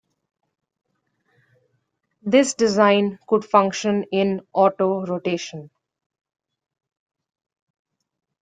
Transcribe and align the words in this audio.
This 2.23 2.55
design 2.55 3.19
could 3.27 3.45
function 3.45 4.05
in 4.11 4.41
autorotation. 4.55 5.69